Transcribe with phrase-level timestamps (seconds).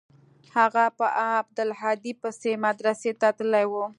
[0.55, 1.05] هغه په
[1.39, 3.73] عبدالهادي پسې مدرسې ته تللى و.